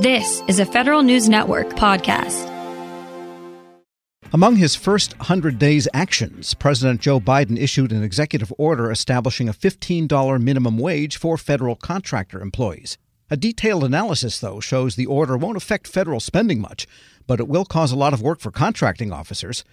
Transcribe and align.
This 0.00 0.42
is 0.46 0.60
a 0.60 0.66
Federal 0.66 1.02
News 1.02 1.26
Network 1.26 1.68
podcast. 1.70 2.44
Among 4.30 4.56
his 4.56 4.76
first 4.76 5.16
100 5.18 5.58
days 5.58 5.88
actions, 5.94 6.52
President 6.52 7.00
Joe 7.00 7.18
Biden 7.18 7.58
issued 7.58 7.92
an 7.92 8.02
executive 8.02 8.52
order 8.58 8.90
establishing 8.90 9.48
a 9.48 9.54
$15 9.54 10.42
minimum 10.42 10.76
wage 10.76 11.16
for 11.16 11.38
federal 11.38 11.76
contractor 11.76 12.42
employees. 12.42 12.98
A 13.30 13.38
detailed 13.38 13.84
analysis, 13.84 14.38
though, 14.38 14.60
shows 14.60 14.96
the 14.96 15.06
order 15.06 15.34
won't 15.34 15.56
affect 15.56 15.88
federal 15.88 16.20
spending 16.20 16.60
much, 16.60 16.86
but 17.26 17.40
it 17.40 17.48
will 17.48 17.64
cause 17.64 17.90
a 17.90 17.96
lot 17.96 18.12
of 18.12 18.20
work 18.20 18.40
for 18.40 18.50
contracting 18.50 19.12
officers. 19.12 19.64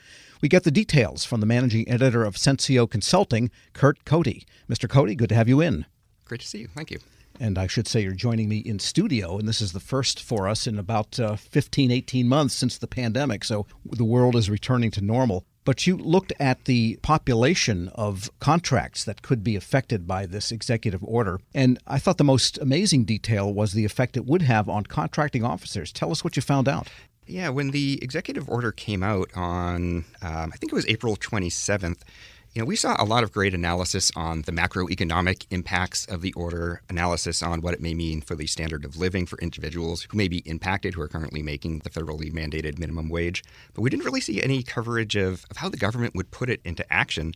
We 0.41 0.47
get 0.47 0.63
the 0.63 0.71
details 0.71 1.25
from 1.25 1.41
the 1.41 1.45
managing 1.45 1.89
editor 1.89 2.23
of 2.23 2.37
Censeo 2.37 2.89
Consulting, 2.89 3.51
Kurt 3.73 4.05
Cody. 4.05 4.45
Mr. 4.69 4.87
Cody, 4.87 5.15
good 5.15 5.29
to 5.29 5.35
have 5.35 5.49
you 5.49 5.59
in. 5.59 5.85
Great 6.23 6.39
to 6.39 6.47
see 6.47 6.59
you. 6.59 6.69
Thank 6.73 6.91
you. 6.91 6.99
And 7.39 7.57
I 7.57 7.67
should 7.67 7.87
say 7.87 8.01
you're 8.01 8.13
joining 8.13 8.47
me 8.47 8.57
in 8.57 8.79
studio, 8.79 9.37
and 9.37 9.47
this 9.47 9.61
is 9.61 9.71
the 9.71 9.79
first 9.79 10.21
for 10.21 10.47
us 10.47 10.67
in 10.67 10.77
about 10.77 11.19
uh, 11.19 11.35
15, 11.35 11.91
18 11.91 12.27
months 12.27 12.55
since 12.55 12.77
the 12.77 12.87
pandemic. 12.87 13.43
So 13.43 13.65
the 13.85 14.03
world 14.03 14.35
is 14.35 14.49
returning 14.49 14.91
to 14.91 15.01
normal. 15.01 15.45
But 15.65 15.87
you 15.87 15.95
looked 15.95 16.33
at 16.39 16.65
the 16.65 16.99
population 17.01 17.89
of 17.95 18.29
contracts 18.39 19.05
that 19.05 19.21
could 19.21 19.43
be 19.43 19.55
affected 19.55 20.05
by 20.05 20.25
this 20.25 20.51
executive 20.51 21.03
order. 21.03 21.39
And 21.53 21.79
I 21.87 21.99
thought 21.99 22.17
the 22.17 22.23
most 22.25 22.57
amazing 22.57 23.05
detail 23.05 23.53
was 23.53 23.71
the 23.71 23.85
effect 23.85 24.17
it 24.17 24.25
would 24.25 24.41
have 24.41 24.67
on 24.67 24.83
contracting 24.83 25.43
officers. 25.43 25.91
Tell 25.93 26.11
us 26.11 26.23
what 26.23 26.35
you 26.35 26.41
found 26.41 26.67
out. 26.67 26.89
Yeah, 27.25 27.49
when 27.49 27.71
the 27.71 27.99
executive 28.01 28.49
order 28.49 28.73
came 28.73 29.01
out 29.01 29.29
on, 29.35 30.03
um, 30.21 30.51
I 30.53 30.57
think 30.57 30.73
it 30.73 30.75
was 30.75 30.85
April 30.87 31.15
27th, 31.15 32.01
you 32.53 32.61
know, 32.61 32.67
we 32.67 32.75
saw 32.75 32.95
a 32.99 33.05
lot 33.05 33.23
of 33.23 33.31
great 33.31 33.55
analysis 33.55 34.11
on 34.15 34.43
the 34.43 34.51
macroeconomic 34.51 35.47
impacts 35.49 36.05
of 36.05 36.21
the 36.21 36.33
order, 36.33 36.83
analysis 36.87 37.41
on 37.41 37.61
what 37.61 37.73
it 37.73 37.81
may 37.81 37.95
mean 37.95 38.21
for 38.21 38.35
the 38.35 38.45
standard 38.45 38.85
of 38.85 38.95
living 38.95 39.25
for 39.25 39.39
individuals 39.39 40.03
who 40.03 40.17
may 40.17 40.27
be 40.27 40.43
impacted 40.45 40.93
who 40.93 41.01
are 41.01 41.07
currently 41.07 41.41
making 41.41 41.79
the 41.79 41.89
federally 41.89 42.31
mandated 42.31 42.77
minimum 42.77 43.09
wage. 43.09 43.43
But 43.73 43.81
we 43.81 43.89
didn't 43.89 44.05
really 44.05 44.21
see 44.21 44.43
any 44.43 44.61
coverage 44.61 45.15
of, 45.15 45.45
of 45.49 45.57
how 45.57 45.69
the 45.69 45.77
government 45.77 46.13
would 46.13 46.29
put 46.29 46.49
it 46.49 46.61
into 46.63 46.91
action. 46.93 47.33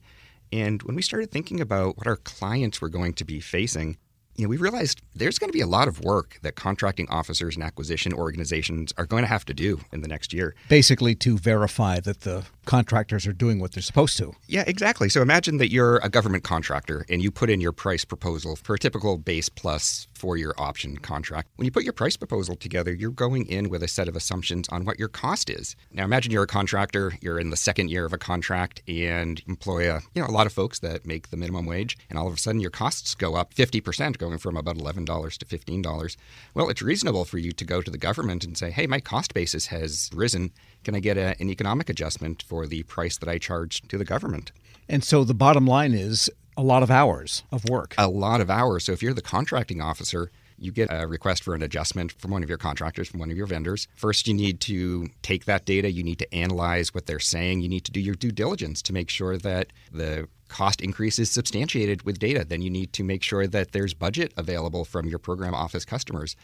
And 0.51 0.83
when 0.83 0.95
we 0.95 1.01
started 1.01 1.31
thinking 1.31 1.59
about 1.59 1.97
what 1.97 2.05
our 2.05 2.17
clients 2.17 2.79
were 2.79 2.89
going 2.89 3.13
to 3.13 3.25
be 3.25 3.39
facing, 3.39 3.97
you 4.35 4.43
know, 4.43 4.49
we 4.49 4.57
realized 4.57 5.01
there's 5.15 5.39
going 5.39 5.49
to 5.49 5.57
be 5.57 5.61
a 5.61 5.67
lot 5.67 5.87
of 5.87 6.03
work 6.03 6.37
that 6.43 6.55
contracting 6.55 7.09
officers 7.09 7.55
and 7.55 7.63
acquisition 7.63 8.13
organizations 8.13 8.93
are 8.95 9.07
going 9.07 9.23
to 9.23 9.27
have 9.27 9.45
to 9.45 9.53
do 9.55 9.81
in 9.91 10.01
the 10.01 10.07
next 10.07 10.31
year. 10.31 10.53
Basically, 10.69 11.15
to 11.15 11.39
verify 11.39 11.99
that 12.01 12.21
the 12.21 12.45
contractors 12.67 13.25
are 13.25 13.33
doing 13.33 13.59
what 13.59 13.71
they're 13.71 13.81
supposed 13.81 14.17
to. 14.17 14.33
Yeah, 14.47 14.63
exactly. 14.67 15.09
So 15.09 15.21
imagine 15.21 15.57
that 15.57 15.71
you're 15.71 15.97
a 15.97 16.09
government 16.09 16.43
contractor 16.43 17.05
and 17.09 17.23
you 17.23 17.31
put 17.31 17.49
in 17.49 17.61
your 17.61 17.71
price 17.71 18.05
proposal 18.05 18.55
for 18.55 18.75
a 18.75 18.79
typical 18.79 19.17
base 19.17 19.49
plus 19.49 20.07
four 20.13 20.37
year 20.37 20.53
option 20.57 20.97
contract. 20.97 21.49
When 21.55 21.65
you 21.65 21.71
put 21.71 21.83
your 21.83 21.93
price 21.93 22.17
proposal 22.17 22.55
together, 22.55 22.93
you're 22.93 23.11
going 23.11 23.47
in 23.47 23.69
with 23.69 23.83
a 23.83 23.87
set 23.87 24.07
of 24.07 24.15
assumptions 24.15 24.67
on 24.69 24.85
what 24.85 24.99
your 24.99 25.07
cost 25.07 25.49
is. 25.49 25.75
Now 25.91 26.03
imagine 26.03 26.31
you're 26.31 26.43
a 26.43 26.47
contractor, 26.47 27.13
you're 27.21 27.39
in 27.39 27.49
the 27.49 27.57
second 27.57 27.89
year 27.89 28.05
of 28.05 28.13
a 28.13 28.17
contract 28.17 28.81
and 28.87 29.41
employ 29.47 29.89
a, 29.89 30.01
you 30.13 30.21
know, 30.21 30.27
a 30.27 30.31
lot 30.31 30.45
of 30.45 30.53
folks 30.53 30.79
that 30.79 31.05
make 31.05 31.29
the 31.29 31.37
minimum 31.37 31.65
wage, 31.65 31.97
and 32.09 32.19
all 32.19 32.27
of 32.27 32.33
a 32.33 32.37
sudden 32.37 32.59
your 32.59 32.71
costs 32.71 33.15
go 33.15 33.35
up 33.35 33.53
50%, 33.53 34.17
going 34.17 34.37
from 34.37 34.57
about 34.57 34.77
$11 34.77 35.05
to 35.37 35.45
$15. 35.45 36.17
Well, 36.53 36.69
it's 36.69 36.81
reasonable 36.81 37.23
for 37.23 37.37
you 37.37 37.51
to 37.53 37.65
go 37.65 37.81
to 37.81 37.89
the 37.89 37.97
government 37.97 38.43
and 38.43 38.57
say, 38.57 38.71
hey, 38.71 38.87
my 38.87 38.99
cost 38.99 39.33
basis 39.33 39.67
has 39.67 40.09
risen. 40.13 40.51
Can 40.83 40.95
I 40.95 40.99
get 40.99 41.17
a, 41.17 41.35
an 41.39 41.49
economic 41.49 41.89
adjustment 41.89 42.43
for 42.47 42.56
the 42.65 42.83
price 42.83 43.17
that 43.17 43.29
I 43.29 43.37
charge 43.37 43.81
to 43.89 43.97
the 43.97 44.05
government? 44.05 44.51
And 44.89 45.03
so 45.03 45.23
the 45.23 45.33
bottom 45.33 45.67
line 45.67 45.93
is 45.93 46.29
a 46.55 46.63
lot 46.63 46.81
of 46.81 46.89
hours 46.89 47.43
of 47.51 47.69
work. 47.69 47.93
A 47.97 48.07
lot 48.07 48.41
of 48.41 48.49
hours. 48.49 48.85
So 48.85 48.93
if 48.93 49.03
you're 49.03 49.13
the 49.13 49.21
contracting 49.21 49.81
officer, 49.81 50.31
you 50.57 50.71
get 50.71 50.87
a 50.91 51.07
request 51.07 51.43
for 51.43 51.53
an 51.53 51.61
adjustment 51.61 52.13
from 52.13 52.31
one 52.31 52.41
of 52.41 52.49
your 52.49 52.57
contractors, 52.57 53.07
from 53.07 53.19
one 53.19 53.29
of 53.29 53.37
your 53.37 53.45
vendors. 53.45 53.87
First, 53.95 54.27
you 54.27 54.33
need 54.33 54.59
to 54.61 55.07
take 55.21 55.45
that 55.45 55.65
data, 55.65 55.91
you 55.91 56.03
need 56.03 56.19
to 56.19 56.33
analyze 56.33 56.93
what 56.93 57.05
they're 57.05 57.19
saying, 57.19 57.61
you 57.61 57.69
need 57.69 57.85
to 57.85 57.91
do 57.91 57.99
your 57.99 58.15
due 58.15 58.31
diligence 58.31 58.81
to 58.83 58.93
make 58.93 59.09
sure 59.09 59.37
that 59.37 59.71
the 59.91 60.27
cost 60.47 60.81
increase 60.81 61.19
is 61.19 61.29
substantiated 61.29 62.03
with 62.03 62.17
data. 62.19 62.43
Then 62.43 62.61
you 62.61 62.69
need 62.69 62.93
to 62.93 63.03
make 63.03 63.21
sure 63.21 63.45
that 63.47 63.71
there's 63.71 63.93
budget 63.93 64.33
available 64.37 64.85
from 64.85 65.07
your 65.07 65.19
program 65.19 65.53
office 65.53 65.85
customers. 65.85 66.35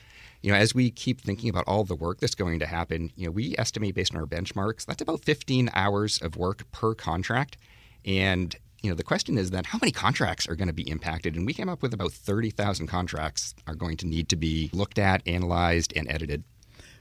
You 0.44 0.52
know, 0.52 0.58
as 0.58 0.76
we 0.76 0.92
keep 0.92 1.22
thinking 1.22 1.50
about 1.50 1.64
all 1.68 1.84
the 1.86 1.96
work 1.96 2.20
that's 2.20 2.36
going 2.36 2.60
to 2.60 2.66
happen, 2.66 3.12
you 3.16 3.26
know, 3.26 3.32
we 3.32 3.56
estimate 3.58 3.96
based 3.96 4.14
on 4.14 4.20
our 4.20 4.28
benchmarks, 4.28 4.86
that's 4.86 5.02
about 5.02 5.24
15 5.24 5.72
hours 5.74 6.22
of 6.22 6.36
work 6.36 6.70
per 6.72 6.94
contract. 6.94 7.58
And 8.06 8.56
you 8.84 8.90
know, 8.90 8.96
the 8.96 9.04
question 9.04 9.38
is 9.38 9.52
then 9.52 9.64
how 9.64 9.80
many 9.82 9.94
contracts 9.94 10.46
are 10.48 10.56
going 10.56 10.68
to 10.68 10.74
be 10.74 10.88
impacted? 10.90 11.36
And 11.36 11.46
we 11.46 11.54
came 11.54 11.70
up 11.70 11.82
with 11.82 11.94
about 11.94 12.12
30,000 12.12 12.88
contracts 12.88 13.56
are 13.66 13.76
going 13.76 13.96
to 13.98 14.06
need 14.06 14.28
to 14.30 14.36
be 14.36 14.70
looked 14.74 15.00
at, 15.00 15.26
analyzed, 15.26 15.94
and 15.96 16.12
edited. 16.12 16.44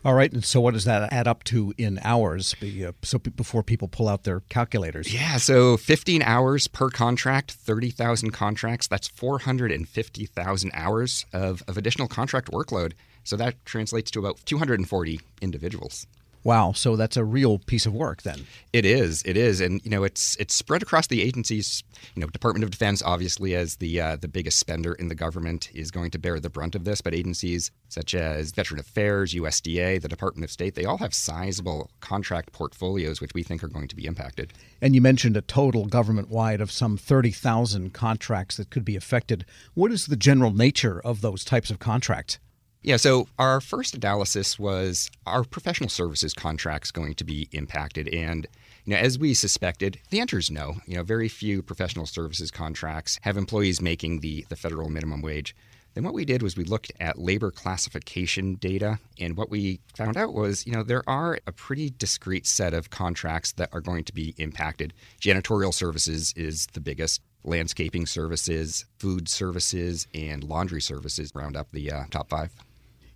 All 0.05 0.15
right. 0.15 0.33
And 0.33 0.45
so, 0.45 0.61
what 0.61 0.75
does 0.75 0.85
that 0.85 1.13
add 1.13 1.29
up 1.29 1.45
to 1.45 1.73
in 1.79 2.01
hours? 2.03 2.55
Uh, 2.61 2.93
so, 3.03 3.19
before 3.19 3.63
people 3.63 3.89
pull 3.89 4.09
out 4.09 4.25
their 4.25 4.41
calculators. 4.49 5.13
Yeah. 5.13 5.37
So, 5.37 5.77
15 5.77 6.23
hours 6.23 6.67
per 6.69 6.91
contract, 6.91 7.53
30,000 7.53 8.31
contracts. 8.31 8.89
That's 8.89 9.09
450,000 9.09 10.71
hours 10.75 11.27
of, 11.33 11.63
of 11.69 11.77
additional 11.77 12.09
contract 12.09 12.51
workload. 12.51 12.95
So, 13.23 13.37
that 13.37 13.65
translates 13.65 14.11
to 14.13 14.19
about 14.19 14.41
240 14.45 15.21
individuals. 15.41 16.07
Wow, 16.45 16.73
so 16.73 16.97
that's 16.97 17.17
a 17.17 17.25
real 17.25 17.59
piece 17.59 17.87
of 17.87 17.95
work 17.95 18.23
then. 18.23 18.47
It 18.73 18.85
is. 18.85 19.23
It 19.25 19.37
is, 19.37 19.61
and 19.61 19.81
you 19.85 19.91
know, 19.91 20.03
it's 20.03 20.37
it's 20.37 20.55
spread 20.55 20.83
across 20.83 21.07
the 21.07 21.23
agencies. 21.23 21.85
You 22.15 22.21
know, 22.21 22.27
Department 22.27 22.65
of 22.65 22.71
Defense, 22.71 23.01
obviously, 23.03 23.55
as 23.55 23.77
the 23.77 24.01
uh, 24.01 24.17
the 24.17 24.29
biggest 24.29 24.59
spender 24.59 24.93
in 24.95 25.09
the 25.09 25.15
government, 25.15 25.71
is 25.73 25.93
going 25.93 26.11
to 26.11 26.19
bear 26.19 26.41
the 26.41 26.51
brunt 26.51 26.75
of 26.75 26.85
this. 26.85 27.01
But 27.01 27.15
agencies 27.15 27.71
such 27.89 28.15
as 28.15 28.51
Veteran 28.51 28.81
Affairs, 28.81 29.35
USDA, 29.35 30.01
the 30.01 30.09
Department 30.09 30.45
of 30.45 30.51
State, 30.51 30.75
they 30.75 30.85
all 30.85 30.99
have 30.99 31.15
sizable 31.15 31.91
contract 32.01 32.53
portfolios, 32.53 33.21
which 33.21 33.35
we 33.35 33.43
think 33.43 33.63
are 33.63 33.69
going 33.69 33.89
to 33.89 33.97
be 33.97 34.07
impacted. 34.07 34.53
And 34.81 34.95
you 34.95 35.01
mentioned 35.01 35.37
a 35.37 35.43
total 35.43 35.87
government 35.87 36.29
wide 36.29 36.61
of 36.61 36.73
some 36.73 36.97
thirty 36.97 37.31
thousand 37.31 37.93
contracts 37.93 38.57
that 38.57 38.71
could 38.71 38.85
be 38.85 38.97
affected. 38.97 39.45
What 39.75 39.93
is 39.93 40.07
the 40.07 40.17
general 40.17 40.53
nature 40.53 41.01
of 41.01 41.21
those 41.21 41.45
types 41.45 41.71
of 41.71 41.79
contracts? 41.79 42.39
Yeah, 42.85 42.97
so 42.97 43.29
our 43.39 43.61
first 43.61 43.95
analysis 43.95 44.59
was 44.59 45.09
our 45.25 45.45
professional 45.45 45.89
services 45.89 46.35
contracts 46.35 46.91
going 46.91 47.15
to 47.15 47.25
be 47.25 47.49
impacted? 47.53 48.09
And 48.09 48.49
you 48.85 48.93
know, 48.93 48.99
as 48.99 49.21
we 49.21 49.35
suspected, 49.35 50.01
the 50.11 50.19
answer 50.19 50.37
is 50.37 50.51
no. 50.51 50.75
You 50.87 50.97
know, 50.97 51.05
very 51.05 51.29
few 51.29 51.63
professional 51.63 52.07
services 52.07 52.51
contracts 52.51 53.21
have 53.23 53.37
employees 53.37 53.81
making 53.81 54.19
the, 54.19 54.45
the 54.49 54.57
federal 54.57 54.91
minimum 54.91 55.23
wage. 55.23 55.55
Then 55.95 56.03
what 56.03 56.15
we 56.15 56.25
did 56.25 56.43
was 56.43 56.57
we 56.57 56.65
looked 56.65 56.91
at 56.99 57.19
labor 57.19 57.53
classification 57.53 58.55
data, 58.55 58.99
and 59.21 59.37
what 59.37 59.51
we 59.51 59.79
found 59.95 60.17
out 60.17 60.35
was, 60.35 60.67
you 60.67 60.73
know, 60.73 60.83
there 60.83 61.09
are 61.09 61.39
a 61.47 61.53
pretty 61.53 61.91
discrete 61.91 62.47
set 62.47 62.75
of 62.75 62.91
contracts 62.91 63.53
that 63.53 63.69
are 63.73 63.81
going 63.81 64.03
to 64.05 64.15
be 64.15 64.35
impacted. 64.39 64.93
Janitorial 65.21 65.73
services 65.73 66.33
is 66.35 66.67
the 66.73 66.81
biggest 66.81 67.21
landscaping 67.45 68.07
services, 68.07 68.87
food 68.99 69.29
services, 69.29 70.09
and 70.15 70.43
laundry 70.43 70.81
services 70.81 71.31
round 71.33 71.57
up 71.57 71.69
the 71.71 71.93
uh, 71.93 72.05
top 72.11 72.29
five. 72.29 72.51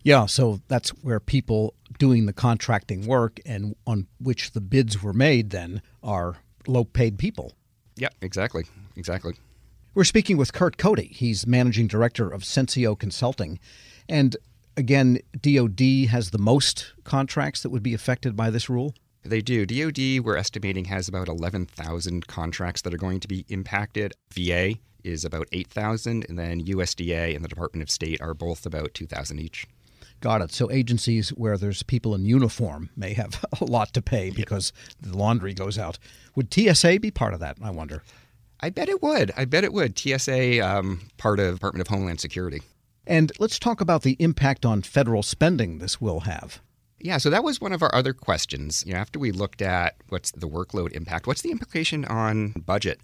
Yeah, 0.06 0.26
so 0.26 0.60
that's 0.68 0.90
where 0.90 1.18
people 1.18 1.74
doing 1.98 2.26
the 2.26 2.32
contracting 2.32 3.08
work 3.08 3.40
and 3.44 3.74
on 3.88 4.06
which 4.20 4.52
the 4.52 4.60
bids 4.60 5.02
were 5.02 5.12
made 5.12 5.50
then 5.50 5.82
are 6.00 6.36
low 6.68 6.84
paid 6.84 7.18
people. 7.18 7.54
Yeah, 7.96 8.10
exactly. 8.22 8.66
Exactly. 8.94 9.34
We're 9.94 10.04
speaking 10.04 10.36
with 10.36 10.52
Kurt 10.52 10.78
Cody. 10.78 11.08
He's 11.08 11.44
managing 11.44 11.88
director 11.88 12.30
of 12.30 12.42
Censeo 12.42 12.96
Consulting. 12.96 13.58
And 14.08 14.36
again, 14.76 15.18
DoD 15.40 16.06
has 16.08 16.30
the 16.30 16.38
most 16.38 16.92
contracts 17.02 17.62
that 17.62 17.70
would 17.70 17.82
be 17.82 17.92
affected 17.92 18.36
by 18.36 18.50
this 18.50 18.70
rule? 18.70 18.94
They 19.24 19.40
do. 19.40 19.66
DoD, 19.66 20.24
we're 20.24 20.36
estimating, 20.36 20.84
has 20.84 21.08
about 21.08 21.26
11,000 21.26 22.28
contracts 22.28 22.82
that 22.82 22.94
are 22.94 22.98
going 22.98 23.18
to 23.18 23.26
be 23.26 23.44
impacted. 23.48 24.12
VA 24.30 24.74
is 25.02 25.24
about 25.24 25.48
8,000, 25.50 26.26
and 26.28 26.38
then 26.38 26.64
USDA 26.64 27.34
and 27.34 27.44
the 27.44 27.48
Department 27.48 27.82
of 27.82 27.90
State 27.90 28.22
are 28.22 28.34
both 28.34 28.66
about 28.66 28.94
2,000 28.94 29.40
each. 29.40 29.66
Got 30.20 30.40
it. 30.40 30.52
So 30.52 30.70
agencies 30.70 31.30
where 31.30 31.58
there's 31.58 31.82
people 31.82 32.14
in 32.14 32.24
uniform 32.24 32.90
may 32.96 33.12
have 33.14 33.44
a 33.60 33.64
lot 33.64 33.92
to 33.94 34.02
pay 34.02 34.30
because 34.30 34.72
the 35.00 35.16
laundry 35.16 35.54
goes 35.54 35.78
out. 35.78 35.98
Would 36.34 36.52
TSA 36.52 37.00
be 37.00 37.10
part 37.10 37.34
of 37.34 37.40
that? 37.40 37.58
I 37.62 37.70
wonder. 37.70 38.02
I 38.60 38.70
bet 38.70 38.88
it 38.88 39.02
would. 39.02 39.32
I 39.36 39.44
bet 39.44 39.64
it 39.64 39.72
would. 39.72 39.98
TSA, 39.98 40.60
um, 40.60 41.02
part 41.18 41.38
of 41.38 41.54
Department 41.54 41.82
of 41.82 41.88
Homeland 41.88 42.20
Security. 42.20 42.62
And 43.06 43.30
let's 43.38 43.58
talk 43.58 43.80
about 43.80 44.02
the 44.02 44.16
impact 44.18 44.64
on 44.64 44.82
federal 44.82 45.22
spending 45.22 45.78
this 45.78 46.00
will 46.00 46.20
have. 46.20 46.60
Yeah, 46.98 47.18
so 47.18 47.28
that 47.30 47.44
was 47.44 47.60
one 47.60 47.72
of 47.72 47.82
our 47.82 47.94
other 47.94 48.14
questions. 48.14 48.82
You 48.86 48.94
know, 48.94 48.98
after 48.98 49.18
we 49.18 49.30
looked 49.30 49.60
at 49.60 49.96
what's 50.08 50.30
the 50.32 50.48
workload 50.48 50.92
impact, 50.92 51.26
what's 51.26 51.42
the 51.42 51.50
implication 51.50 52.04
on 52.06 52.52
budget? 52.52 53.00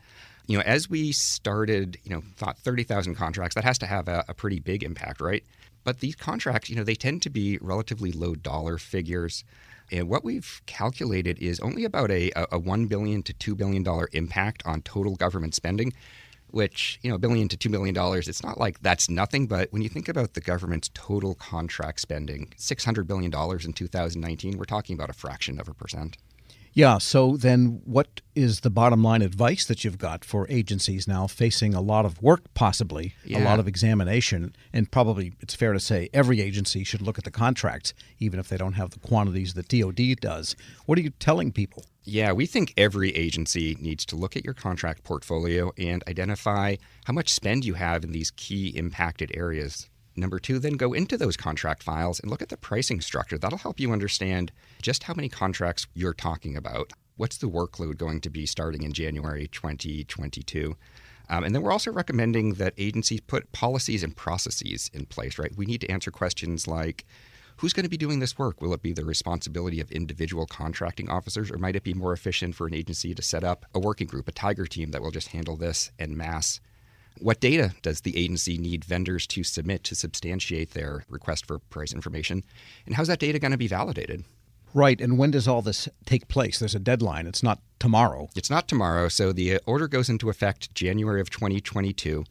You 0.46 0.58
know, 0.58 0.64
as 0.64 0.90
we 0.90 1.12
started, 1.12 1.98
you 2.04 2.10
know, 2.10 2.22
thought 2.36 2.58
30,000 2.58 3.14
contracts, 3.14 3.54
that 3.54 3.64
has 3.64 3.78
to 3.78 3.86
have 3.86 4.08
a, 4.08 4.24
a 4.28 4.34
pretty 4.34 4.60
big 4.60 4.82
impact, 4.82 5.20
right? 5.20 5.44
But 5.84 6.00
these 6.00 6.14
contracts, 6.14 6.68
you 6.70 6.76
know, 6.76 6.84
they 6.84 6.94
tend 6.94 7.22
to 7.22 7.30
be 7.30 7.58
relatively 7.60 8.12
low 8.12 8.34
dollar 8.34 8.78
figures. 8.78 9.44
And 9.90 10.08
what 10.08 10.24
we've 10.24 10.62
calculated 10.66 11.38
is 11.38 11.60
only 11.60 11.84
about 11.84 12.10
a, 12.10 12.30
a 12.30 12.58
$1 12.60 12.88
billion 12.88 13.22
to 13.24 13.32
$2 13.34 13.56
billion 13.56 13.84
impact 14.12 14.62
on 14.64 14.82
total 14.82 15.16
government 15.16 15.54
spending. 15.54 15.92
which, 16.52 16.98
you 17.02 17.08
know, 17.10 17.16
a 17.16 17.18
billion 17.18 17.48
to 17.48 17.56
$2 17.56 17.70
million, 17.70 17.96
it's 17.96 18.42
not 18.42 18.58
like 18.58 18.80
that's 18.82 19.08
nothing. 19.08 19.46
But 19.46 19.72
when 19.72 19.82
you 19.82 19.88
think 19.88 20.08
about 20.08 20.34
the 20.34 20.40
government's 20.40 20.90
total 20.94 21.34
contract 21.34 22.00
spending, 22.00 22.52
$600 22.58 23.06
billion 23.06 23.32
in 23.64 23.72
2019, 23.72 24.58
we're 24.58 24.64
talking 24.64 24.94
about 24.94 25.10
a 25.10 25.14
fraction 25.14 25.58
of 25.58 25.68
a 25.68 25.74
percent. 25.74 26.16
Yeah. 26.74 26.98
So 26.98 27.36
then, 27.36 27.82
what 27.84 28.22
is 28.34 28.60
the 28.60 28.70
bottom 28.70 29.02
line 29.02 29.20
advice 29.20 29.66
that 29.66 29.84
you've 29.84 29.98
got 29.98 30.24
for 30.24 30.46
agencies 30.48 31.06
now 31.06 31.26
facing 31.26 31.74
a 31.74 31.80
lot 31.82 32.06
of 32.06 32.22
work, 32.22 32.42
possibly 32.54 33.14
Yeah. 33.26 33.42
a 33.42 33.44
lot 33.44 33.60
of 33.60 33.68
examination, 33.68 34.56
and 34.72 34.90
probably 34.90 35.34
it's 35.40 35.54
fair 35.54 35.74
to 35.74 35.80
say 35.80 36.08
every 36.14 36.40
agency 36.40 36.82
should 36.82 37.02
look 37.02 37.18
at 37.18 37.24
the 37.24 37.30
contracts, 37.30 37.92
even 38.18 38.40
if 38.40 38.48
they 38.48 38.56
don't 38.56 38.72
have 38.74 38.90
the 38.90 38.98
quantities 39.00 39.52
that 39.54 39.68
DoD 39.68 40.16
does. 40.20 40.56
What 40.86 40.98
are 40.98 41.02
you 41.02 41.10
telling 41.10 41.52
people? 41.52 41.84
Yeah, 42.04 42.32
we 42.32 42.46
think 42.46 42.72
every 42.76 43.10
agency 43.14 43.76
needs 43.78 44.04
to 44.06 44.16
look 44.16 44.34
at 44.36 44.44
your 44.44 44.54
contract 44.54 45.04
portfolio 45.04 45.72
and 45.78 46.02
identify 46.08 46.76
how 47.04 47.12
much 47.12 47.32
spend 47.32 47.64
you 47.64 47.74
have 47.74 48.02
in 48.02 48.12
these 48.12 48.30
key 48.32 48.68
impacted 48.68 49.30
areas. 49.34 49.88
Number 50.14 50.38
two, 50.38 50.58
then 50.58 50.74
go 50.74 50.92
into 50.92 51.16
those 51.16 51.36
contract 51.36 51.82
files 51.82 52.20
and 52.20 52.30
look 52.30 52.42
at 52.42 52.48
the 52.48 52.56
pricing 52.56 53.00
structure. 53.00 53.38
That'll 53.38 53.58
help 53.58 53.80
you 53.80 53.92
understand 53.92 54.52
just 54.80 55.04
how 55.04 55.14
many 55.14 55.28
contracts 55.28 55.86
you're 55.94 56.14
talking 56.14 56.56
about. 56.56 56.92
What's 57.16 57.38
the 57.38 57.48
workload 57.48 57.98
going 57.98 58.20
to 58.22 58.30
be 58.30 58.46
starting 58.46 58.82
in 58.82 58.92
January 58.92 59.48
2022? 59.48 60.76
Um, 61.28 61.44
and 61.44 61.54
then 61.54 61.62
we're 61.62 61.72
also 61.72 61.90
recommending 61.90 62.54
that 62.54 62.74
agencies 62.76 63.20
put 63.20 63.52
policies 63.52 64.02
and 64.02 64.14
processes 64.14 64.90
in 64.92 65.06
place, 65.06 65.38
right? 65.38 65.56
We 65.56 65.66
need 65.66 65.80
to 65.82 65.90
answer 65.90 66.10
questions 66.10 66.66
like 66.66 67.06
who's 67.56 67.72
going 67.72 67.84
to 67.84 67.90
be 67.90 67.96
doing 67.96 68.18
this 68.18 68.38
work? 68.38 68.60
Will 68.60 68.74
it 68.74 68.82
be 68.82 68.92
the 68.92 69.04
responsibility 69.04 69.80
of 69.80 69.90
individual 69.92 70.46
contracting 70.46 71.08
officers, 71.08 71.50
or 71.50 71.58
might 71.58 71.76
it 71.76 71.84
be 71.84 71.94
more 71.94 72.12
efficient 72.12 72.54
for 72.54 72.66
an 72.66 72.74
agency 72.74 73.14
to 73.14 73.22
set 73.22 73.44
up 73.44 73.64
a 73.74 73.80
working 73.80 74.06
group, 74.06 74.28
a 74.28 74.32
tiger 74.32 74.66
team 74.66 74.90
that 74.90 75.00
will 75.00 75.10
just 75.10 75.28
handle 75.28 75.56
this 75.56 75.90
en 75.98 76.16
masse? 76.16 76.60
What 77.18 77.40
data 77.40 77.74
does 77.82 78.00
the 78.00 78.16
agency 78.16 78.58
need 78.58 78.84
vendors 78.84 79.26
to 79.28 79.44
submit 79.44 79.84
to 79.84 79.94
substantiate 79.94 80.72
their 80.72 81.04
request 81.08 81.46
for 81.46 81.58
price 81.58 81.92
information? 81.92 82.42
And 82.86 82.94
how's 82.94 83.08
that 83.08 83.20
data 83.20 83.38
going 83.38 83.52
to 83.52 83.58
be 83.58 83.68
validated? 83.68 84.24
Right. 84.74 85.00
And 85.00 85.18
when 85.18 85.30
does 85.30 85.46
all 85.46 85.60
this 85.60 85.88
take 86.06 86.28
place? 86.28 86.58
There's 86.58 86.74
a 86.74 86.80
deadline. 86.80 87.26
It's 87.26 87.42
not 87.42 87.60
tomorrow. 87.78 88.28
It's 88.34 88.50
not 88.50 88.68
tomorrow, 88.68 89.08
so 89.08 89.32
the 89.32 89.58
order 89.66 89.86
goes 89.86 90.08
into 90.08 90.30
effect 90.30 90.74
January 90.74 91.20
of 91.20 91.28
2022. 91.28 92.24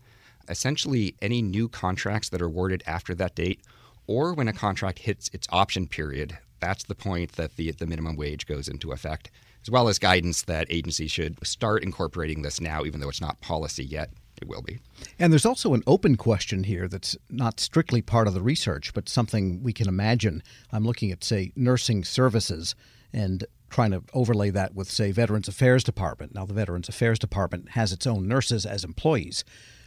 Essentially, 0.50 1.16
any 1.22 1.42
new 1.42 1.70
contracts 1.70 2.30
that 2.30 2.42
are 2.42 2.48
awarded 2.48 2.84
after 2.88 3.14
that 3.16 3.36
date, 3.36 3.62
or 4.08 4.34
when 4.34 4.48
a 4.48 4.54
contract 4.54 5.00
hits 5.00 5.30
its 5.34 5.48
option 5.52 5.88
period, 5.88 6.38
that's 6.60 6.84
the 6.84 6.96
point 6.96 7.34
that 7.34 7.56
the, 7.58 7.72
the 7.72 7.86
minimum 7.86 8.16
wage 8.16 8.48
goes 8.48 8.68
into 8.68 8.92
effect, 8.92 9.30
as 9.62 9.70
well 9.70 9.88
as 9.88 10.00
guidance 10.00 10.42
that 10.44 10.68
agencies 10.70 11.12
should 11.12 11.46
start 11.46 11.84
incorporating 11.84 12.42
this 12.42 12.60
now, 12.60 12.84
even 12.86 13.00
though 13.00 13.10
it's 13.10 13.22
not 13.22 13.40
policy 13.42 13.84
yet. 13.84 14.10
It 14.42 14.48
will 14.48 14.64
be. 14.64 14.80
And 15.20 15.32
there's 15.32 15.46
also 15.46 15.76
an 15.76 15.84
open 15.86 16.18
question 16.18 16.64
here 16.64 16.88
that's 16.88 17.16
not 17.30 17.60
strictly 17.60 18.02
part 18.02 18.28
of 18.28 18.34
the 18.34 18.42
research, 18.42 18.94
but 18.94 19.08
something 19.08 19.62
we 19.62 19.72
can 19.72 19.88
imagine. 19.88 20.42
I'm 20.72 20.84
looking 20.84 21.12
at, 21.12 21.24
say, 21.24 21.52
nursing 21.56 22.04
services 22.04 22.74
and 23.14 23.46
trying 23.70 23.92
to 23.92 24.04
overlay 24.14 24.50
that 24.50 24.74
with, 24.74 24.90
say, 24.90 25.12
Veterans 25.12 25.48
Affairs 25.48 25.84
Department. 25.84 26.34
Now, 26.34 26.46
the 26.46 26.54
Veterans 26.54 26.90
Affairs 26.90 27.20
Department 27.20 27.70
has 27.70 27.92
its 27.92 28.08
own 28.08 28.28
nurses 28.28 28.66
as 28.66 28.84
employees, 28.84 29.44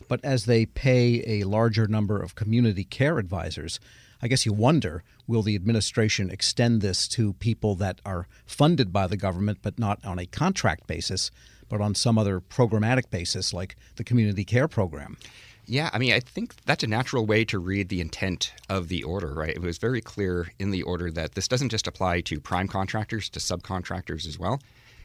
but 0.09 0.25
as 0.25 0.45
they 0.45 0.67
pay 0.67 1.23
a 1.27 1.45
larger 1.45 1.87
number 1.87 2.23
of 2.23 2.35
community 2.35 2.85
care 2.85 3.19
advisors, 3.19 3.81
I 4.23 4.29
guess 4.29 4.47
you 4.47 4.53
wonder 4.53 5.03
will 5.27 5.43
the 5.43 5.55
administration 5.55 6.31
extend 6.31 6.81
this 6.81 7.09
to 7.09 7.35
people 7.35 7.75
that 7.77 8.01
are 8.07 8.29
funded 8.47 8.93
by 8.93 9.07
the 9.07 9.17
government 9.17 9.59
but 9.63 9.79
not 9.79 10.03
on 10.05 10.19
a 10.19 10.27
contract 10.27 10.87
basis, 10.87 11.31
but 11.69 11.81
on 11.81 11.95
some 11.95 12.19
other 12.19 12.41
programmatic 12.41 13.11
basis 13.11 13.53
like 13.53 13.77
the 13.97 14.05
community 14.05 14.45
care 14.45 14.69
program? 14.69 15.17
Yeah, 15.67 15.89
I 15.93 15.99
mean, 15.99 16.13
I 16.13 16.21
think 16.21 16.55
that's 16.67 16.85
a 16.85 16.87
natural 16.87 17.25
way 17.25 17.45
to 17.47 17.59
read 17.59 17.89
the 17.89 18.01
intent 18.01 18.53
of 18.69 18.89
the 18.89 19.03
order, 19.03 19.33
right? 19.33 19.55
It 19.55 19.63
was 19.63 19.79
very 19.79 20.01
clear 20.01 20.53
in 20.59 20.71
the 20.71 20.83
order 20.83 21.11
that 21.13 21.35
this 21.35 21.49
doesn't 21.49 21.71
just 21.71 21.87
apply 21.87 22.21
to 22.23 22.39
prime 22.39 22.69
contractors, 22.69 23.31
to 23.31 23.41
subcontractors 23.41 24.27
as 24.27 24.39
well. 24.39 24.61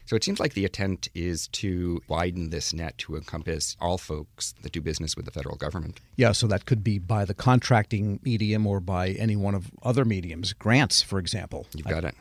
So 0.06 0.16
it 0.16 0.24
seems 0.24 0.40
like 0.40 0.54
the 0.54 0.64
intent 0.64 1.08
is 1.14 1.46
to 1.48 2.02
widen 2.08 2.50
this 2.50 2.74
net 2.74 2.98
to 2.98 3.16
encompass 3.16 3.76
all 3.80 3.96
folks 3.96 4.54
that 4.62 4.72
do 4.72 4.80
business 4.80 5.16
with 5.16 5.24
the 5.24 5.30
federal 5.30 5.56
government. 5.56 6.00
Yeah, 6.16 6.32
so 6.32 6.46
that 6.48 6.66
could 6.66 6.82
be 6.82 6.98
by 6.98 7.24
the 7.24 7.34
contracting 7.34 8.18
medium 8.22 8.66
or 8.66 8.80
by 8.80 9.10
any 9.10 9.36
one 9.36 9.54
of 9.54 9.70
other 9.82 10.04
mediums, 10.04 10.52
grants, 10.52 11.00
for 11.00 11.18
example. 11.18 11.66
You've 11.74 11.86
got 11.86 12.04
it. 12.04 12.14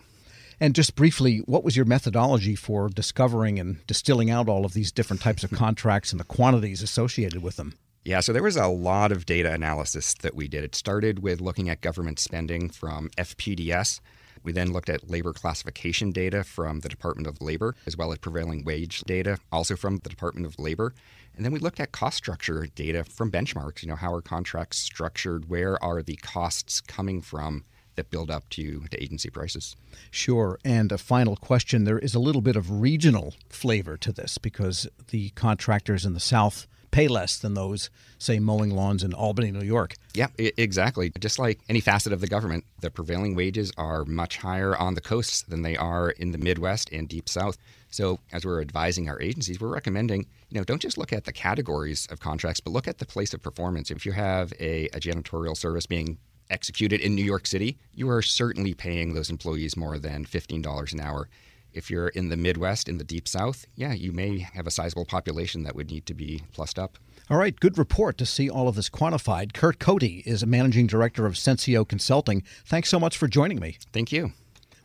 And 0.61 0.75
just 0.75 0.95
briefly, 0.95 1.37
what 1.45 1.63
was 1.63 1.77
your 1.77 1.85
methodology 1.85 2.53
for 2.53 2.89
discovering 2.89 3.59
and 3.59 3.85
distilling 3.87 4.29
out 4.29 4.49
all 4.49 4.65
of 4.65 4.73
these 4.73 4.91
different 4.91 5.21
types 5.21 5.43
of 5.43 5.51
contracts 5.53 6.11
and 6.11 6.19
the 6.19 6.25
quantities 6.25 6.81
associated 6.81 7.41
with 7.41 7.55
them? 7.55 7.77
Yeah, 8.03 8.19
so 8.19 8.33
there 8.33 8.43
was 8.43 8.57
a 8.57 8.67
lot 8.67 9.11
of 9.11 9.25
data 9.25 9.53
analysis 9.53 10.13
that 10.15 10.35
we 10.35 10.47
did. 10.47 10.63
It 10.63 10.75
started 10.75 11.19
with 11.19 11.39
looking 11.39 11.69
at 11.69 11.81
government 11.81 12.19
spending 12.19 12.69
from 12.69 13.09
FPDS. 13.11 13.99
We 14.43 14.51
then 14.51 14.71
looked 14.71 14.89
at 14.89 15.09
labor 15.09 15.33
classification 15.33 16.11
data 16.11 16.43
from 16.43 16.79
the 16.79 16.89
Department 16.89 17.27
of 17.27 17.41
Labor, 17.41 17.75
as 17.85 17.97
well 17.97 18.11
as 18.11 18.19
prevailing 18.19 18.63
wage 18.63 19.01
data, 19.01 19.37
also 19.51 19.75
from 19.75 19.97
the 19.97 20.09
Department 20.09 20.45
of 20.45 20.57
Labor. 20.59 20.93
And 21.35 21.45
then 21.45 21.51
we 21.51 21.59
looked 21.59 21.79
at 21.79 21.91
cost 21.91 22.17
structure 22.17 22.67
data 22.73 23.03
from 23.03 23.31
benchmarks. 23.31 23.83
You 23.83 23.89
know, 23.89 23.95
how 23.95 24.13
are 24.13 24.21
contracts 24.21 24.77
structured? 24.77 25.49
Where 25.49 25.81
are 25.83 26.01
the 26.01 26.15
costs 26.17 26.81
coming 26.81 27.21
from 27.21 27.63
that 27.99 28.09
build 28.09 28.31
up 28.31 28.47
to, 28.49 28.85
to 28.89 29.03
agency 29.03 29.29
prices? 29.29 29.75
Sure. 30.09 30.57
And 30.63 30.91
a 30.91 30.97
final 30.97 31.35
question 31.35 31.83
there 31.83 31.99
is 31.99 32.15
a 32.15 32.19
little 32.19 32.41
bit 32.41 32.55
of 32.55 32.81
regional 32.81 33.35
flavor 33.49 33.97
to 33.97 34.11
this 34.11 34.37
because 34.37 34.87
the 35.09 35.29
contractors 35.31 36.05
in 36.05 36.13
the 36.13 36.19
South 36.19 36.65
pay 36.91 37.07
less 37.07 37.37
than 37.37 37.53
those, 37.53 37.89
say, 38.17 38.39
mowing 38.39 38.71
lawns 38.71 39.03
in 39.03 39.13
Albany, 39.13 39.51
New 39.51 39.65
York. 39.65 39.95
Yeah, 40.13 40.27
exactly. 40.37 41.11
Just 41.19 41.37
like 41.37 41.59
any 41.69 41.81
facet 41.81 42.13
of 42.13 42.21
the 42.21 42.27
government, 42.27 42.65
the 42.81 42.89
prevailing 42.89 43.35
wages 43.35 43.71
are 43.77 44.05
much 44.05 44.37
higher 44.37 44.75
on 44.75 44.95
the 44.95 45.01
coasts 45.01 45.43
than 45.43 45.61
they 45.61 45.77
are 45.77 46.09
in 46.09 46.31
the 46.31 46.37
Midwest 46.37 46.89
and 46.91 47.07
Deep 47.07 47.29
South. 47.29 47.57
So, 47.91 48.19
as 48.31 48.45
we're 48.45 48.61
advising 48.61 49.09
our 49.09 49.19
agencies, 49.21 49.59
we're 49.59 49.73
recommending, 49.73 50.27
you 50.49 50.59
know, 50.59 50.63
don't 50.63 50.81
just 50.81 50.97
look 50.97 51.11
at 51.11 51.25
the 51.25 51.33
categories 51.33 52.07
of 52.11 52.19
contracts, 52.19 52.59
but 52.59 52.71
look 52.71 52.87
at 52.87 52.99
the 52.99 53.05
place 53.05 53.33
of 53.33 53.41
performance. 53.41 53.89
If 53.89 54.05
you 54.05 54.11
have 54.11 54.53
a, 54.59 54.85
a 54.87 54.99
janitorial 54.99 55.57
service 55.57 55.85
being 55.85 56.17
executed 56.49 57.01
in 57.01 57.15
New 57.15 57.23
York 57.23 57.47
City, 57.47 57.77
you 57.93 58.09
are 58.09 58.21
certainly 58.21 58.73
paying 58.73 59.13
those 59.13 59.29
employees 59.29 59.77
more 59.77 59.99
than 59.99 60.25
$15 60.25 60.93
an 60.93 60.99
hour. 60.99 61.29
If 61.73 61.91
you're 61.91 62.07
in 62.09 62.29
the 62.29 62.37
Midwest, 62.37 62.89
in 62.89 62.97
the 62.97 63.03
Deep 63.03 63.27
South, 63.27 63.65
yeah, 63.75 63.93
you 63.93 64.11
may 64.11 64.39
have 64.39 64.65
a 64.65 64.71
sizable 64.71 65.05
population 65.05 65.63
that 65.63 65.75
would 65.75 65.91
need 65.91 66.05
to 66.07 66.13
be 66.13 66.43
plussed 66.51 66.79
up. 66.79 66.97
All 67.29 67.37
right, 67.37 67.59
good 67.59 67.77
report 67.77 68.17
to 68.17 68.25
see 68.25 68.49
all 68.49 68.67
of 68.67 68.75
this 68.75 68.89
quantified. 68.89 69.53
Kurt 69.53 69.77
Cody 69.77 70.23
is 70.25 70.41
a 70.41 70.47
managing 70.47 70.87
director 70.87 71.27
of 71.27 71.35
Censeo 71.35 71.87
Consulting. 71.87 72.43
Thanks 72.65 72.89
so 72.89 72.99
much 72.99 73.17
for 73.17 73.27
joining 73.27 73.59
me. 73.59 73.77
Thank 73.93 74.11
you. 74.11 74.33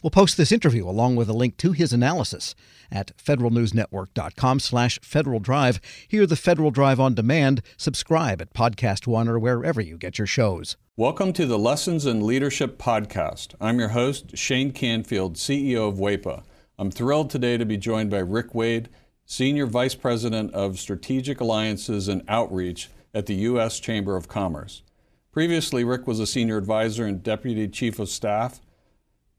We'll 0.02 0.10
post 0.10 0.36
this 0.36 0.53
interview 0.53 0.86
along 0.86 1.17
with 1.17 1.31
a 1.31 1.32
link 1.32 1.56
to 1.56 1.72
his 1.72 1.94
analysis 1.94 2.55
at 2.93 3.17
federalnewsnetwork.com 3.17 4.60
slash 4.60 4.98
Federal 5.00 5.41
Drive. 5.41 5.81
Hear 6.06 6.27
the 6.27 6.36
Federal 6.36 6.70
Drive 6.70 7.00
on 7.00 7.15
demand. 7.15 7.62
Subscribe 7.79 8.43
at 8.43 8.53
Podcast 8.53 9.06
One 9.06 9.27
or 9.27 9.38
wherever 9.38 9.81
you 9.81 9.96
get 9.96 10.19
your 10.19 10.27
shows. 10.27 10.77
Welcome 10.96 11.32
to 11.32 11.44
the 11.44 11.58
Lessons 11.58 12.06
in 12.06 12.24
Leadership 12.24 12.79
podcast. 12.79 13.56
I'm 13.60 13.81
your 13.81 13.89
host, 13.89 14.36
Shane 14.36 14.70
Canfield, 14.70 15.34
CEO 15.34 15.89
of 15.89 15.96
WAPA. 15.96 16.44
I'm 16.79 16.93
thrilled 16.93 17.31
today 17.31 17.58
to 17.58 17.67
be 17.67 17.77
joined 17.77 18.10
by 18.10 18.20
Rick 18.20 18.55
Wade, 18.55 18.89
Senior 19.27 19.67
Vice 19.67 19.96
President 19.96 20.55
of 20.55 20.79
Strategic 20.79 21.41
Alliances 21.41 22.06
and 22.06 22.22
Outreach 22.29 22.91
at 23.13 23.27
the 23.27 23.34
U.S. 23.34 23.81
Chamber 23.81 24.15
of 24.17 24.29
Commerce. 24.29 24.84
Previously, 25.32 25.82
Rick 25.82 26.06
was 26.06 26.20
a 26.20 26.29
Senior 26.29 26.58
Advisor 26.58 27.05
and 27.06 27.24
Deputy 27.24 27.67
Chief 27.67 27.98
of 27.98 28.08
Staff 28.08 28.60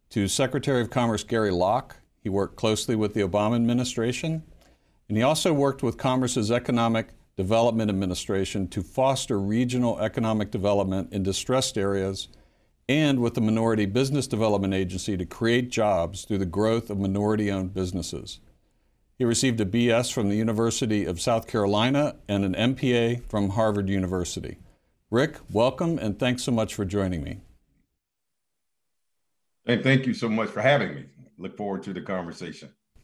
to 0.09 0.27
Secretary 0.27 0.81
of 0.81 0.89
Commerce 0.89 1.23
Gary 1.23 1.51
Locke. 1.51 1.95
He 2.19 2.27
worked 2.27 2.57
closely 2.57 2.97
with 2.97 3.13
the 3.13 3.21
Obama 3.21 3.55
administration, 3.55 4.43
and 5.07 5.17
he 5.17 5.23
also 5.23 5.53
worked 5.53 5.81
with 5.81 5.95
Commerce's 5.97 6.51
Economic 6.51 7.11
Development 7.37 7.89
Administration 7.89 8.67
to 8.69 8.81
foster 8.81 9.39
regional 9.39 9.99
economic 9.99 10.51
development 10.51 11.11
in 11.11 11.21
distressed 11.21 11.77
areas 11.77 12.29
and 12.87 13.19
with 13.19 13.33
the 13.33 13.41
Minority 13.41 13.85
Business 13.85 14.27
Development 14.27 14.73
Agency 14.73 15.17
to 15.17 15.25
create 15.25 15.69
jobs 15.69 16.23
through 16.23 16.37
the 16.37 16.45
growth 16.45 16.89
of 16.89 16.99
minority 16.99 17.51
owned 17.51 17.73
businesses. 17.73 18.39
He 19.17 19.25
received 19.25 19.59
a 19.59 19.65
BS 19.65 20.13
from 20.13 20.29
the 20.29 20.35
University 20.35 21.05
of 21.05 21.19
South 21.19 21.47
Carolina 21.47 22.15
and 22.27 22.45
an 22.45 22.75
MPA 22.75 23.27
from 23.29 23.49
Harvard 23.49 23.89
University. 23.89 24.57
Rick, 25.09 25.37
welcome 25.51 25.97
and 25.97 26.17
thanks 26.17 26.43
so 26.43 26.51
much 26.51 26.73
for 26.73 26.85
joining 26.85 27.23
me. 27.23 27.41
And 29.65 29.83
thank 29.83 30.05
you 30.05 30.13
so 30.13 30.29
much 30.29 30.49
for 30.49 30.61
having 30.61 30.95
me. 30.95 31.05
Look 31.37 31.57
forward 31.57 31.83
to 31.83 31.93
the 31.93 32.01
conversation. 32.01 32.69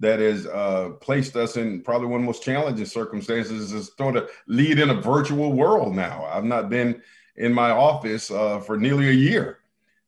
that 0.00 0.18
has 0.18 0.46
uh, 0.46 0.90
placed 1.00 1.36
us 1.36 1.56
in 1.56 1.82
probably 1.82 2.08
one 2.08 2.20
of 2.20 2.22
the 2.22 2.26
most 2.26 2.42
challenging 2.42 2.86
circumstances 2.86 3.72
is 3.72 3.92
sort 3.96 4.16
of 4.16 4.28
lead 4.46 4.78
in 4.78 4.90
a 4.90 4.94
virtual 4.94 5.52
world 5.52 5.94
now. 5.94 6.24
I've 6.24 6.44
not 6.44 6.68
been 6.68 7.00
in 7.36 7.52
my 7.52 7.70
office 7.70 8.30
uh, 8.30 8.60
for 8.60 8.76
nearly 8.76 9.08
a 9.08 9.12
year. 9.12 9.58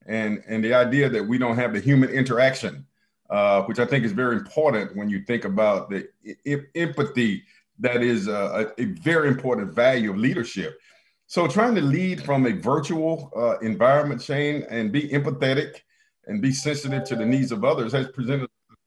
And, 0.06 0.42
and 0.46 0.62
the 0.62 0.74
idea 0.74 1.08
that 1.08 1.26
we 1.26 1.38
don't 1.38 1.56
have 1.56 1.72
the 1.72 1.80
human 1.80 2.10
interaction, 2.10 2.86
uh, 3.30 3.62
which 3.62 3.78
I 3.78 3.86
think 3.86 4.04
is 4.04 4.12
very 4.12 4.36
important 4.36 4.94
when 4.96 5.08
you 5.08 5.22
think 5.22 5.44
about 5.44 5.90
the 5.90 6.08
I- 6.46 6.66
empathy 6.74 7.42
that 7.78 8.02
is 8.02 8.28
a, 8.28 8.72
a, 8.78 8.84
very 8.84 9.28
important 9.28 9.72
value 9.74 10.10
of 10.10 10.16
leadership. 10.16 10.78
So 11.26 11.46
trying 11.46 11.74
to 11.74 11.82
lead 11.82 12.24
from 12.24 12.46
a 12.46 12.52
virtual 12.52 13.30
uh, 13.36 13.58
environment, 13.58 14.22
Shane, 14.22 14.64
and 14.70 14.92
be 14.92 15.08
empathetic 15.08 15.82
and 16.26 16.40
be 16.40 16.52
sensitive 16.52 17.04
to 17.04 17.16
the 17.16 17.26
needs 17.26 17.52
of 17.52 17.64
others 17.64 17.92
has 17.92 18.08
presented 18.08 18.48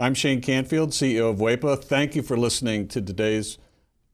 I'm 0.00 0.14
Shane 0.14 0.40
Canfield, 0.40 0.92
CEO 0.92 1.28
of 1.28 1.36
WEPA. 1.36 1.84
Thank 1.84 2.16
you 2.16 2.22
for 2.22 2.34
listening 2.34 2.88
to 2.88 3.02
today's 3.02 3.58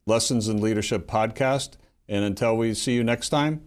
Lessons 0.05 0.49
in 0.49 0.61
Leadership 0.61 1.07
podcast. 1.07 1.75
And 2.09 2.25
until 2.25 2.57
we 2.57 2.75
see 2.75 2.95
you 2.95 3.05
next 3.05 3.29
time, 3.29 3.63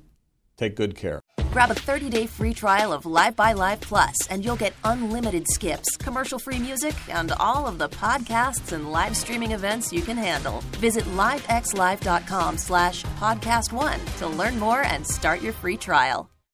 take 0.58 0.76
good 0.76 0.98
care. 0.98 1.22
Grab 1.54 1.72
a 1.72 1.76
30-day 1.76 2.26
free 2.28 2.54
trial 2.54 2.92
of 2.92 3.06
LiveXLive 3.06 3.80
Plus, 3.80 4.28
and 4.28 4.44
you'll 4.44 4.58
get 4.58 4.74
unlimited 4.84 5.48
skips, 5.48 5.96
commercial-free 5.96 6.60
music, 6.60 6.94
and 7.08 7.32
all 7.40 7.66
of 7.66 7.78
the 7.78 7.88
podcasts 7.88 8.74
and 8.74 8.92
live 8.92 9.16
streaming 9.16 9.54
events 9.54 9.94
you 9.94 10.02
can 10.02 10.18
handle. 10.18 10.60
Visit 10.72 11.06
livexlive.com 11.06 12.58
slash 12.58 13.06
podcast 13.18 13.72
one 13.72 14.00
to 14.18 14.28
learn 14.28 14.60
more 14.60 14.82
and 14.82 15.08
start 15.08 15.42
your 15.42 15.54
free 15.54 15.78
trial. 15.78 16.30